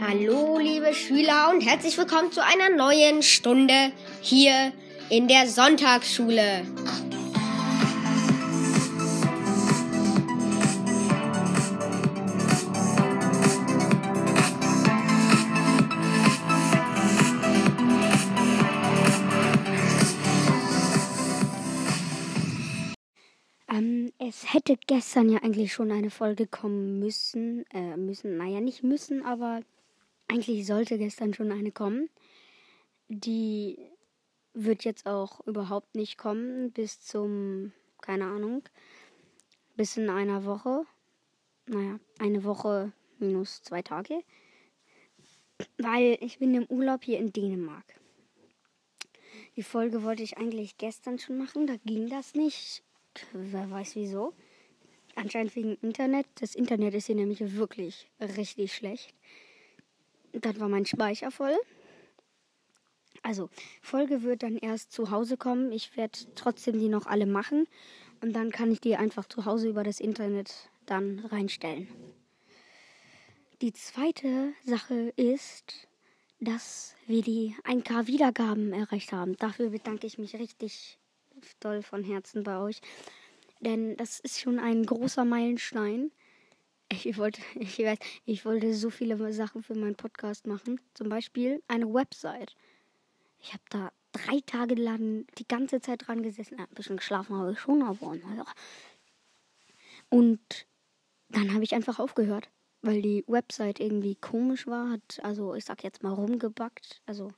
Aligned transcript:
Hallo, 0.00 0.58
liebe 0.58 0.94
Schüler 0.94 1.50
und 1.50 1.60
herzlich 1.60 1.98
willkommen 1.98 2.30
zu 2.30 2.40
einer 2.44 2.70
neuen 2.70 3.20
Stunde 3.24 3.90
hier 4.20 4.72
in 5.10 5.26
der 5.26 5.48
Sonntagsschule. 5.48 6.62
Ähm, 23.68 24.12
es 24.18 24.54
hätte 24.54 24.76
gestern 24.86 25.28
ja 25.28 25.38
eigentlich 25.42 25.72
schon 25.72 25.90
eine 25.90 26.10
Folge 26.10 26.46
kommen 26.46 27.00
müssen. 27.00 27.64
Äh, 27.72 27.96
müssen, 27.96 28.36
naja, 28.36 28.60
nicht 28.60 28.84
müssen, 28.84 29.24
aber 29.24 29.62
eigentlich 30.28 30.66
sollte 30.66 30.98
gestern 30.98 31.34
schon 31.34 31.50
eine 31.50 31.72
kommen. 31.72 32.08
Die 33.08 33.78
wird 34.52 34.84
jetzt 34.84 35.06
auch 35.06 35.40
überhaupt 35.46 35.94
nicht 35.94 36.18
kommen 36.18 36.70
bis 36.72 37.00
zum, 37.00 37.72
keine 38.00 38.26
Ahnung, 38.26 38.62
bis 39.76 39.96
in 39.96 40.10
einer 40.10 40.44
Woche. 40.44 40.84
Naja, 41.66 41.98
eine 42.18 42.44
Woche 42.44 42.92
minus 43.18 43.62
zwei 43.62 43.82
Tage. 43.82 44.22
Weil 45.76 46.18
ich 46.20 46.38
bin 46.38 46.54
im 46.54 46.66
Urlaub 46.66 47.04
hier 47.04 47.18
in 47.18 47.32
Dänemark. 47.32 47.84
Die 49.56 49.62
Folge 49.62 50.02
wollte 50.02 50.22
ich 50.22 50.38
eigentlich 50.38 50.78
gestern 50.78 51.18
schon 51.18 51.38
machen, 51.38 51.66
da 51.66 51.76
ging 51.84 52.08
das 52.08 52.34
nicht. 52.34 52.84
Wer 53.32 53.70
weiß 53.70 53.96
wieso. 53.96 54.34
Anscheinend 55.16 55.56
wegen 55.56 55.74
Internet. 55.82 56.26
Das 56.36 56.54
Internet 56.54 56.94
ist 56.94 57.06
hier 57.06 57.16
nämlich 57.16 57.56
wirklich 57.56 58.08
richtig 58.20 58.72
schlecht. 58.72 59.14
Dann 60.32 60.60
war 60.60 60.68
mein 60.68 60.86
Speicher 60.86 61.30
voll. 61.30 61.56
Also, 63.22 63.50
Folge 63.82 64.22
wird 64.22 64.42
dann 64.42 64.56
erst 64.56 64.92
zu 64.92 65.10
Hause 65.10 65.36
kommen. 65.36 65.72
Ich 65.72 65.96
werde 65.96 66.18
trotzdem 66.34 66.78
die 66.78 66.88
noch 66.88 67.06
alle 67.06 67.26
machen. 67.26 67.66
Und 68.20 68.32
dann 68.32 68.50
kann 68.50 68.70
ich 68.70 68.80
die 68.80 68.96
einfach 68.96 69.26
zu 69.26 69.44
Hause 69.44 69.68
über 69.68 69.84
das 69.84 70.00
Internet 70.00 70.70
dann 70.86 71.20
reinstellen. 71.20 71.88
Die 73.60 73.72
zweite 73.72 74.52
Sache 74.64 75.12
ist, 75.16 75.88
dass 76.40 76.94
wir 77.06 77.22
die 77.22 77.56
1K 77.64 78.06
Wiedergaben 78.06 78.72
erreicht 78.72 79.12
haben. 79.12 79.36
Dafür 79.36 79.70
bedanke 79.70 80.06
ich 80.06 80.18
mich 80.18 80.34
richtig 80.34 80.98
doll 81.60 81.82
von 81.82 82.04
Herzen 82.04 82.44
bei 82.44 82.58
euch. 82.60 82.80
Denn 83.60 83.96
das 83.96 84.20
ist 84.20 84.40
schon 84.40 84.58
ein 84.58 84.84
großer 84.84 85.24
Meilenstein. 85.24 86.12
Ich 86.90 87.18
wollte, 87.18 87.40
ich 87.54 87.78
weiß, 87.78 87.98
ich 88.24 88.44
wollte 88.44 88.74
so 88.74 88.90
viele 88.90 89.32
Sachen 89.32 89.62
für 89.62 89.74
meinen 89.74 89.96
Podcast 89.96 90.46
machen. 90.46 90.80
Zum 90.94 91.08
Beispiel 91.08 91.62
eine 91.68 91.92
Website. 91.92 92.54
Ich 93.40 93.52
habe 93.52 93.62
da 93.70 93.92
drei 94.12 94.40
Tage 94.46 94.74
lang 94.74 95.26
die 95.38 95.46
ganze 95.46 95.80
Zeit 95.80 96.06
dran 96.06 96.22
gesessen. 96.22 96.58
Ein 96.58 96.66
bisschen 96.74 96.96
geschlafen 96.96 97.36
habe 97.36 97.52
ich 97.52 97.60
schon, 97.60 97.82
aber. 97.82 98.16
Und 100.10 100.66
dann 101.28 101.52
habe 101.52 101.64
ich 101.64 101.74
einfach 101.74 101.98
aufgehört, 101.98 102.48
weil 102.82 103.02
die 103.02 103.24
Website 103.26 103.80
irgendwie 103.80 104.16
komisch 104.16 104.66
war. 104.66 104.90
Hat, 104.90 105.20
also 105.22 105.54
ich 105.54 105.64
sag 105.64 105.84
jetzt 105.84 106.02
mal 106.02 106.12
rumgebackt. 106.12 107.02
Also 107.06 107.32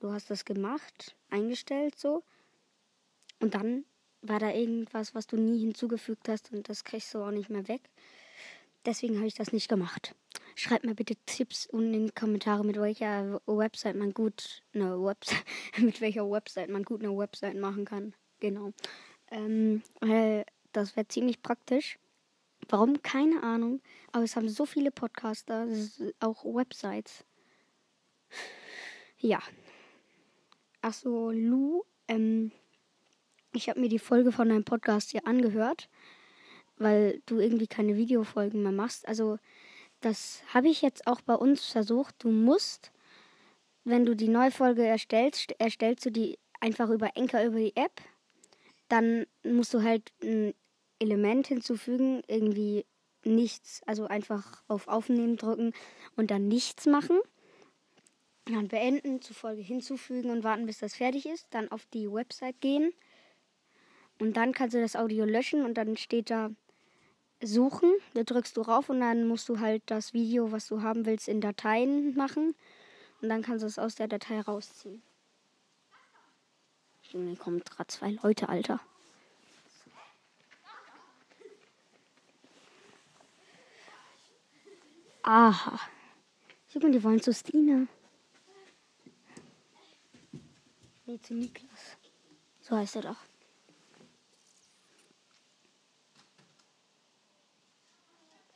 du 0.00 0.12
hast 0.12 0.30
das 0.30 0.44
gemacht, 0.44 1.16
eingestellt 1.30 1.98
so. 1.98 2.22
Und 3.40 3.54
dann 3.54 3.84
war 4.20 4.38
da 4.38 4.52
irgendwas, 4.52 5.14
was 5.14 5.26
du 5.26 5.36
nie 5.36 5.58
hinzugefügt 5.58 6.28
hast 6.28 6.52
und 6.52 6.68
das 6.68 6.84
kriegst 6.84 7.12
du 7.12 7.18
auch 7.18 7.32
nicht 7.32 7.50
mehr 7.50 7.66
weg. 7.66 7.82
Deswegen 8.84 9.16
habe 9.16 9.26
ich 9.26 9.34
das 9.34 9.52
nicht 9.52 9.68
gemacht. 9.68 10.14
Schreibt 10.54 10.84
mir 10.84 10.94
bitte 10.94 11.16
Tipps 11.26 11.66
unten 11.66 11.94
in 11.94 12.06
die 12.06 12.12
Kommentare, 12.12 12.64
mit 12.64 12.76
welcher 12.76 13.40
Website 13.46 13.96
man 13.96 14.12
gut 14.12 14.62
eine 14.74 15.00
Website, 15.02 15.44
mit 15.78 16.00
welcher 16.00 16.28
Website 16.28 16.68
man 16.68 16.82
gut 16.82 17.02
eine 17.02 17.16
Website 17.16 17.56
machen 17.56 17.84
kann. 17.84 18.14
Genau. 18.40 18.72
Ähm, 19.30 19.82
weil 20.00 20.44
das 20.72 20.96
wäre 20.96 21.06
ziemlich 21.06 21.42
praktisch. 21.42 21.98
Warum? 22.68 23.02
Keine 23.02 23.42
Ahnung. 23.42 23.80
Aber 24.10 24.24
es 24.24 24.36
haben 24.36 24.48
so 24.48 24.66
viele 24.66 24.90
Podcaster, 24.90 25.66
auch 26.20 26.44
Websites. 26.44 27.24
Ja. 29.18 29.40
Achso, 30.80 31.30
Lou, 31.30 31.84
ähm, 32.08 32.50
ich 33.52 33.68
habe 33.68 33.80
mir 33.80 33.88
die 33.88 34.00
Folge 34.00 34.32
von 34.32 34.48
deinem 34.48 34.64
Podcast 34.64 35.12
hier 35.12 35.26
angehört 35.26 35.88
weil 36.76 37.22
du 37.26 37.38
irgendwie 37.38 37.66
keine 37.66 37.96
Videofolgen 37.96 38.62
mehr 38.62 38.72
machst. 38.72 39.06
Also 39.06 39.38
das 40.00 40.42
habe 40.52 40.68
ich 40.68 40.82
jetzt 40.82 41.06
auch 41.06 41.20
bei 41.20 41.34
uns 41.34 41.64
versucht. 41.64 42.14
Du 42.18 42.30
musst, 42.30 42.92
wenn 43.84 44.04
du 44.04 44.14
die 44.14 44.28
neue 44.28 44.50
Folge 44.50 44.84
erstellst, 44.84 45.54
erstellst 45.58 46.04
du 46.06 46.10
die 46.10 46.38
einfach 46.60 46.90
über 46.90 47.16
Enker 47.16 47.44
über 47.44 47.58
die 47.58 47.76
App. 47.76 48.00
Dann 48.88 49.26
musst 49.44 49.72
du 49.74 49.82
halt 49.82 50.12
ein 50.22 50.54
Element 50.98 51.46
hinzufügen, 51.48 52.22
irgendwie 52.28 52.84
nichts, 53.24 53.80
also 53.86 54.06
einfach 54.06 54.62
auf 54.68 54.88
Aufnehmen 54.88 55.36
drücken 55.36 55.72
und 56.16 56.30
dann 56.30 56.48
nichts 56.48 56.86
machen. 56.86 57.18
Dann 58.46 58.68
beenden, 58.68 59.22
zur 59.22 59.36
Folge 59.36 59.62
hinzufügen 59.62 60.30
und 60.30 60.42
warten, 60.42 60.66
bis 60.66 60.78
das 60.78 60.96
fertig 60.96 61.26
ist. 61.26 61.46
Dann 61.50 61.70
auf 61.70 61.86
die 61.86 62.10
Website 62.10 62.60
gehen. 62.60 62.92
Und 64.22 64.36
dann 64.36 64.52
kannst 64.52 64.72
du 64.76 64.80
das 64.80 64.94
Audio 64.94 65.24
löschen 65.24 65.64
und 65.64 65.74
dann 65.74 65.96
steht 65.96 66.30
da 66.30 66.52
suchen. 67.42 67.92
Da 68.14 68.22
drückst 68.22 68.56
du 68.56 68.60
rauf 68.60 68.88
und 68.88 69.00
dann 69.00 69.26
musst 69.26 69.48
du 69.48 69.58
halt 69.58 69.82
das 69.86 70.12
Video, 70.12 70.52
was 70.52 70.68
du 70.68 70.80
haben 70.80 71.06
willst, 71.06 71.26
in 71.26 71.40
Dateien 71.40 72.14
machen. 72.14 72.54
Und 73.20 73.28
dann 73.28 73.42
kannst 73.42 73.64
du 73.64 73.66
es 73.66 73.80
aus 73.80 73.96
der 73.96 74.06
Datei 74.06 74.40
rausziehen. 74.40 75.02
Hier 77.00 77.36
kommen 77.36 77.64
gerade 77.64 77.88
zwei 77.88 78.12
Leute, 78.22 78.48
Alter. 78.48 78.78
Aha. 85.24 85.80
Guck 86.72 86.82
mal, 86.84 86.92
die 86.92 87.02
wollen 87.02 87.20
zu 87.20 87.32
Stine. 87.32 87.88
Nee, 91.06 91.18
zu 91.20 91.34
Niklas. 91.34 91.96
So 92.60 92.76
heißt 92.76 92.94
er 92.94 93.02
doch. 93.02 93.31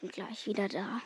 Bin 0.00 0.10
gleich 0.10 0.46
wieder 0.46 0.68
da. 0.68 1.02